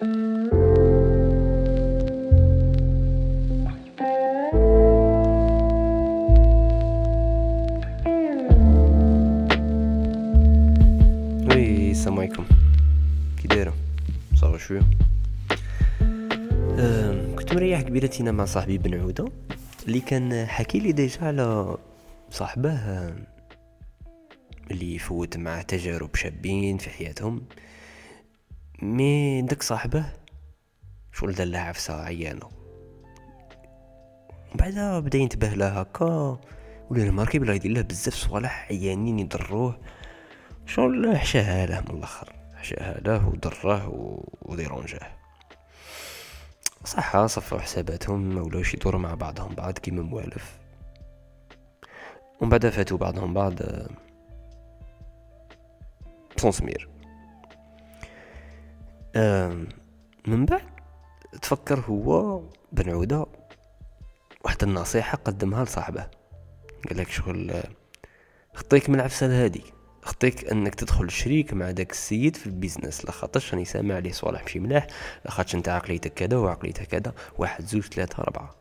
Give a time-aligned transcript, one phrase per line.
[0.00, 0.08] Oui
[11.90, 12.44] السلام عليكم.
[13.42, 13.74] كي دايرة؟
[14.34, 14.80] ça va شوية
[16.78, 19.24] أم، كنت مريح قبيلتينا مع صاحبي بن عودة
[19.86, 21.76] اللي كان حكي لي déjà على
[22.30, 22.80] صاحبه
[24.70, 27.42] اللي فوت معاه تجارب شابين في حياتهم.
[28.82, 30.04] مي داك صاحبه؟
[31.12, 32.48] شغل دار لها عفسه عيانه
[34.54, 36.38] بعدها بدأ ينتبه لها هكا
[36.90, 39.78] ولا ماركي بلا يدير له بزاف صوالح عيانين يضروه
[40.66, 45.06] شغل حشاها له من الأخر؟ حشاها له وضره و- وديرونجاه
[46.84, 50.58] صح صفوا حساباتهم ما ولاوش يدوروا مع بعضهم بعض كيما موالف.
[52.40, 53.88] ومن بعد فاتوا بعضهم بعض آه،
[56.36, 56.88] بصون سمير.
[56.90, 56.95] آم،
[60.26, 60.62] من بعد
[61.42, 63.26] تفكر هو بن عودة
[64.44, 66.06] واحد النصيحة قدمها لصاحبه.
[66.88, 67.62] قال لك شغل
[68.54, 69.64] خطيك من العفسة هادي
[70.02, 74.58] خطيك أنك تدخل شريك مع داك السيد في البيزنس لخاطرش راني سامع عليه صوالح ماشي
[74.58, 74.86] ملاح
[75.24, 77.12] لخاطرش أنت عقليتك كذا وعقليتك كذا.
[77.38, 78.54] واحد زوج ثلاثة أربعة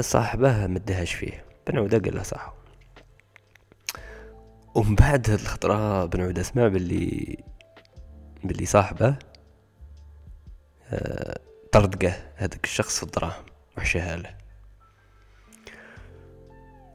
[0.00, 1.44] صاحبه مدهاش فيه.
[1.66, 2.54] بن عودة قال له صح
[4.74, 7.38] ومن بعد هاد الخطرة بن عودة سمع باللي
[8.44, 9.16] باللي صاحبه
[10.90, 11.38] آه،
[11.72, 13.44] طردقه هذاك الشخص في الدراهم
[13.78, 14.36] وحشاها له.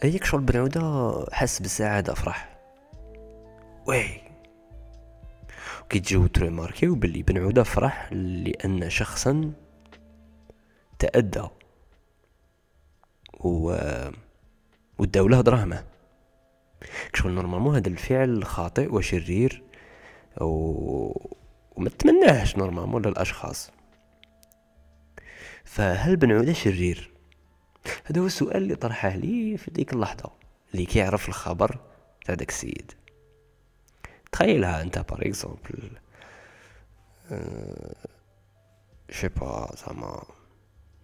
[0.00, 2.58] هيك شغل بن عودة حس بالسعادة فرح
[3.86, 4.20] وي
[5.90, 9.52] كي تجيو تريماركيو باللي بن عودة فرح لأن شخصا
[10.98, 11.48] تأدى.
[13.40, 13.76] و
[14.98, 15.84] وداو له دراهمه.
[17.14, 19.67] شغل normalement هذا الفعل خاطئ وشرير.
[20.40, 21.30] و...
[21.76, 23.70] وما تمناهش normalement للأشخاص.
[25.64, 27.10] فهل بن عودة شرير؟
[28.04, 30.30] هذا هو السؤال اللي طرحه لي في ديك اللحظة
[30.74, 31.78] اللي كيعرف الخبر
[32.24, 32.92] تاع داك السيد.
[34.32, 35.90] تخيلها أنت par exemple
[39.10, 40.22] شي با زعما.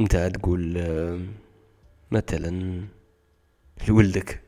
[0.00, 1.20] أنت تقول آه،
[2.10, 2.82] مثلا
[3.88, 4.42] لولدك.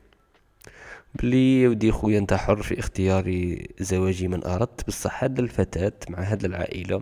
[1.15, 4.87] بلي ودي خويا انت حر في اختيار زواجي من أردت.
[4.87, 7.01] بصح هاد الفتاة مع هاد العائلة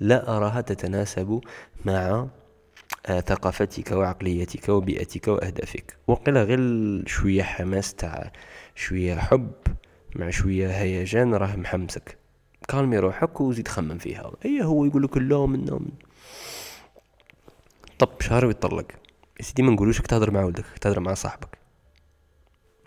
[0.00, 1.40] لا أراها تتناسب
[1.84, 2.28] مع
[3.06, 5.96] آه، ثقافتك وعقليتك وبيئتك وأهدافك.
[6.06, 6.60] وقيل غير
[7.06, 8.32] شوية حماس تاع
[8.74, 9.52] شوية حب
[10.16, 12.18] مع شوية هيجان راه محمسك.
[12.68, 14.32] calmer روحك وزيد خمم فيها.
[14.42, 15.80] هي هو يقول لك لا من
[17.98, 18.86] طب شهر ويطلق.
[19.40, 21.58] يا سيدي ما نقولوش تهضر مع ولدك تهضر مع صاحبك.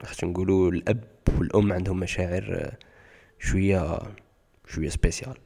[0.08, 1.04] خاطش نقولوا الأب
[1.38, 2.78] والأم عندهم مشاعر آه،
[3.40, 4.00] شوية
[4.68, 5.38] شوية spécial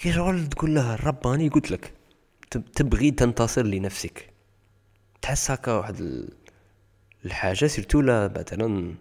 [0.00, 1.92] كي شغل تقول لها الرباني قلت لك
[2.50, 4.30] تب- تبغي تنتصر لنفسك.
[5.22, 6.32] تحس هكا واحد ال-
[7.24, 8.94] الحاجة surtout لا مثلا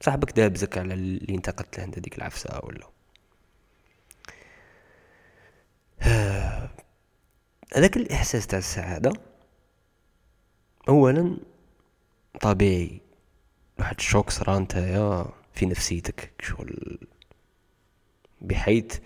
[0.00, 2.88] صاحبك دابزك على اللي انتقدت له انت ديك العفسة ولا.
[7.76, 9.12] هذاك الإحساس تاع السعادة
[10.88, 11.36] أولا
[12.40, 13.00] طبيعي.
[13.78, 16.98] واحد الشوك صرا نتايا في نفسيتك شغل
[18.40, 18.98] بحيث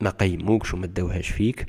[0.00, 1.66] ما قيموكش وما داوهاش فيك.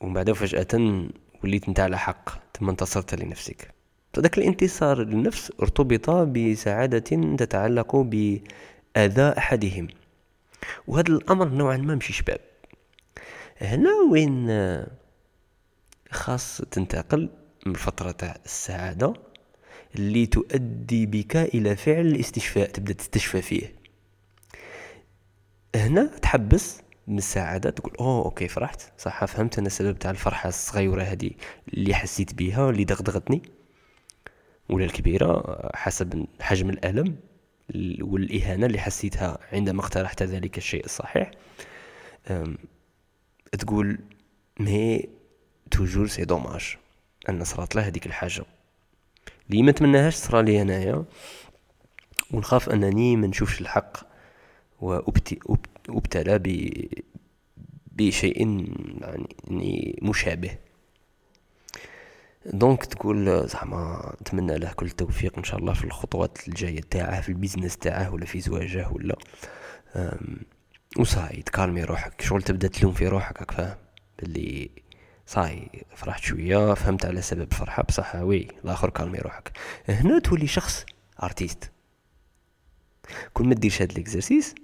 [0.00, 1.06] ومن بعد فجأة
[1.44, 3.74] وليت انت على حق ثم انتصرت لنفسك.
[4.14, 9.88] فذاك الانتصار للنفس ارتبط بسعادة تتعلق بأذى أحدهم.
[10.86, 12.40] وهذا الأمر نوعا ما مشي شباب.
[13.60, 14.86] هنا وين آه،
[16.10, 17.30] خاص تنتقل
[17.66, 19.14] من فترة السعادة
[19.94, 23.74] اللي تؤدي بك إلى فعل الاستشفاء تبدأ تستشفى فيه.
[25.74, 29.00] هنا تحبس من السعادة تقول أوه أوكي فرحت.
[29.00, 31.30] صح فهمت أنا السبب تاع الفرحة الصغيرة هذه
[31.74, 33.42] اللي حسيت بيها اللي دغدغتني.
[34.68, 37.16] ولا الكبيرة حسب حجم الألم
[37.70, 41.30] ال- والإهانة اللي حسيتها عندما اقترحت ذلك الشيء الصحيح.
[43.58, 43.98] تقول
[44.60, 45.08] mais
[45.70, 46.76] toujours c'est dommage
[47.28, 48.44] أن صرات له هذيك الحاجة.
[49.50, 51.04] اللي ما تمناهاش صرا لي انايا
[52.30, 53.96] ونخاف أنني ما نشوفش الحق
[54.80, 56.72] وأبت- أب- أبتلى ب
[57.92, 58.38] بشيء
[59.50, 60.50] يعني مشابه.
[62.46, 67.28] donc تقول زعما نتمنى له كل التوفيق إن شاء الله في الخطوات الجاية تاعه في
[67.28, 69.16] ال business تاعه ولا في زواجه ولا.
[70.98, 73.76] وصاي ت calmer روحك شغل تبدأ تلوم في روحك فاهم
[74.18, 74.70] باللي
[75.26, 79.52] صاي فرحت شوية فهمت على سبب الفرحه بصح oui الآخر calmer روحك
[79.88, 80.86] هنا تولي شخص
[81.22, 81.70] artiste
[83.34, 84.54] كل ما ديرش هاد ال exercice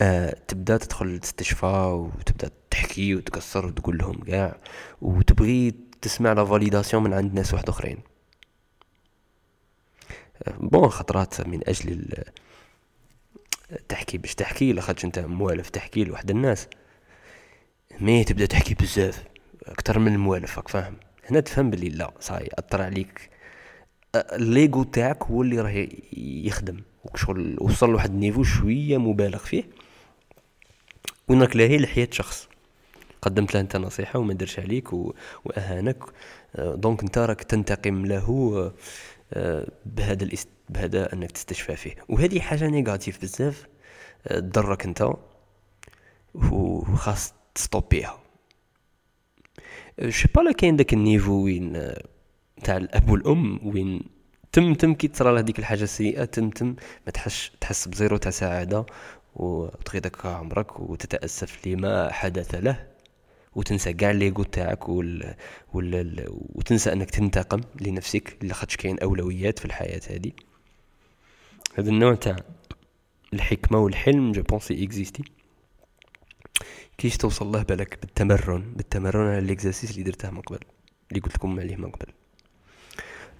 [0.00, 4.56] آه تبدا تدخل تستشفى وتبدا تحكي وتكسر وتقول لهم كاع
[5.02, 7.98] وتبغي تسمع la validation من عند ناس واحد أخرين.
[10.42, 12.24] آه bon خطرات من أجل
[13.88, 16.68] تحكي باش تحكي لاخاطش أنت موالف تحكي لواحد الناس.
[18.00, 19.24] mais تبدا تحكي بزاف.
[19.66, 20.96] أكثر من الموالف راك فاهم؟
[21.30, 23.30] هنا تفهم بلي لا صاي أثر عليك.
[24.14, 25.88] ال l'ego تاعك هو اللي راه
[26.46, 29.64] يخدم وشغل وصل لواحد ال niveau شوية مبالغ فيه.
[31.28, 32.48] وين راك لاهي؟ لحياة شخص.
[33.22, 34.92] قدمت له أنت نصيحة وما درش عليك
[35.44, 36.04] وأهانك.
[36.58, 38.72] donc أنت راك تنتقم له
[39.86, 40.48] بهذا الاست...
[40.68, 41.94] بهذا أنك تستشفى فيه.
[42.08, 43.66] وهذه حاجة négatif بزاف.
[44.28, 45.10] تضرك أنت
[46.34, 48.20] وخاص ت stopper ها.
[50.08, 51.92] je sais pas كاين داك ال niveau وين
[52.64, 54.00] تاع الاب والام وين
[54.52, 58.86] تم تم كي تصرى هذيك الحاجة السيئه تم تم ما تحس تحس بزيرو تاع سعاده
[59.36, 62.86] وتغيدك عمرك وتتاسف لما حدث له
[63.54, 65.34] وتنسى كاع l'ego تاعك وال...
[65.74, 66.24] وال...
[66.28, 70.32] وتنسى انك تنتقم لنفسك لاخاطش كاين اولويات في الحياة هذه
[71.74, 72.36] هذا النوع تاع
[73.34, 75.24] الحكمه والحلم je pense exister
[76.98, 78.72] كيش توصل له بالك بالتمرن.
[78.76, 80.58] بالتمرن على ال exercice اللي درته من قبل.
[81.10, 82.12] اللي قلت لكم عليه من قبل.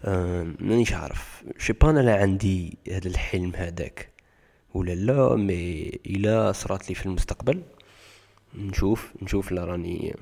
[0.05, 1.45] آه مانيش عارف.
[1.59, 4.09] je sais pas أنا عندي هذا الحلم هذاك.
[4.75, 7.63] ولا لا mais الا صرات لي في المستقبل.
[8.55, 9.13] نشوف.
[9.23, 10.17] نشوف لا راني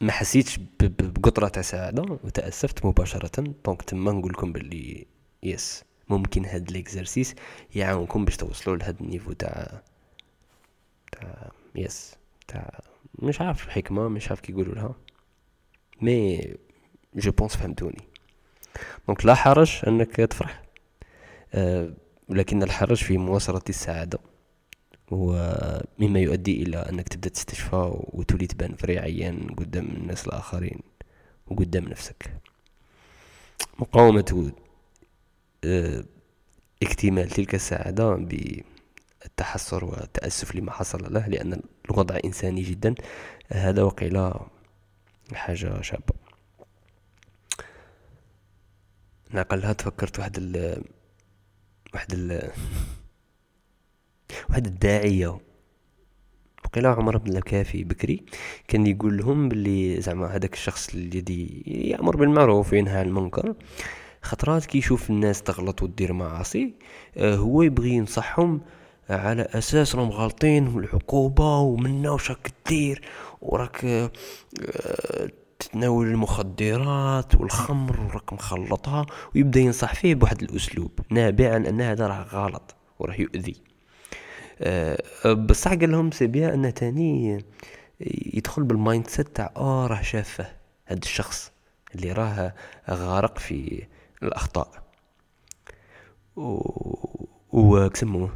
[0.00, 2.02] ما حسيتش بقطره تاع سعادة.
[2.02, 3.54] وتأسفت مباشرة.
[3.64, 5.06] donc تما نقول لكم باللي
[5.42, 7.34] yes ممكن هاد l'exercice
[7.74, 9.82] يعاونكم باش توصلوا لهاد ال niveau تاع
[11.12, 12.14] تاع yes
[12.48, 12.80] تاع
[13.18, 14.94] مش عارف حكمة مش عارف كي يقولوا لها.
[16.00, 16.40] mais
[17.14, 18.02] je pense فهمتوني.
[19.08, 20.62] donc لا حرج إنك تفرح.
[21.54, 21.92] أه
[22.62, 24.18] الحرج في مواصلة السعادة.
[25.10, 30.80] ومما يؤدي إلى أنك تبدأ تستشفى وتولي تبان vrai عيان قدام الناس الآخرين
[31.46, 32.36] وقدام نفسك.
[33.78, 34.52] مقاومة
[35.64, 36.04] أه
[36.82, 38.10] اكتمال تلك السعادة
[39.22, 42.94] بالتحسر والتأسف لما حصل له لأن الوضع إنساني جدا.
[43.48, 44.32] هذا وقيل
[45.32, 46.14] حاجة شابة.
[49.30, 50.82] نعقلها تفكرت واحد ال
[51.94, 52.50] واحد ال
[54.50, 55.38] واحد الداعية.
[56.64, 58.24] وقيلا عمر بن الكافي بكري
[58.68, 63.54] كان يقول لهم باللي زعما هذاك الشخص الذي يأمر بالمعروف وينهى عن المنكر
[64.22, 66.74] خطرات كي يشوف الناس تغلط ودير معاصي
[67.16, 68.60] آه، هو يبغي ينصحهم
[69.12, 73.02] على أساس راهم غالطين والعقوبة ومنا وش راك دير
[73.42, 74.10] وراك آه،
[75.58, 82.22] تتناول المخدرات والخمر وراك مخلطها ويبدأ ينصح فيه بواحد الأسلوب نابع عن أن هذا راه
[82.22, 83.56] غلط وراه يؤذي.
[84.60, 87.44] أه بصح قال لهم c'est bien انه تاني
[88.34, 90.46] يدخل بال mindset تاع آه راه شافه
[90.86, 91.52] هذا الشخص
[91.94, 92.54] اللي راه
[92.90, 93.82] غارق في
[94.22, 94.82] الأخطاء.
[97.52, 98.30] و كسموه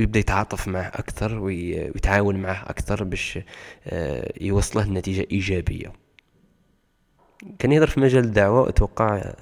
[0.00, 3.38] يبدأ يتعاطف معه أكثر ويتعاون معه أكثر باش
[3.86, 5.92] آه، يوصله لنتيجة إيجابية.
[7.58, 9.34] كان يهضر في مجال الدعوة أتوقع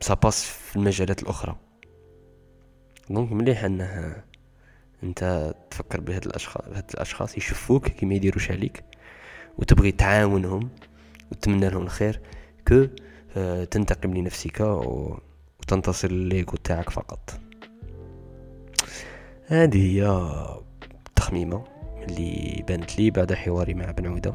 [0.00, 1.56] ساباس آه، في المجالات الأخرى.
[3.10, 4.22] دونك مليح أنه
[5.02, 8.84] أنت تفكر بهاد الأشخاص بهاد الأشخاص يشوفوك كيما يديروش عليك
[9.58, 10.70] وتبغي تعاونهم
[11.32, 12.20] وتتمنى لهم الخير
[12.68, 12.86] كو
[13.36, 17.40] آه، تنتقم لنفسك وتنتصر لليغو تاعك فقط.
[19.46, 20.28] هذه هي
[21.16, 21.64] تخميمة
[22.02, 24.34] اللي بانت لي بعد حواري مع بن عودة.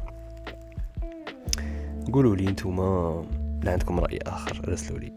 [2.13, 3.25] قولوا لي انتوما
[3.63, 5.13] لا عندكم رأي آخر رسلوا لي.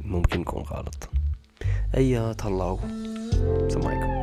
[0.00, 1.08] ممكن يكون غلط.
[1.96, 2.78] أيا طلعوا
[3.74, 4.21] عليكم.